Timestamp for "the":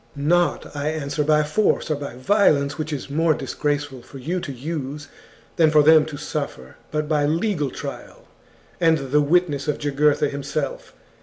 9.11-9.21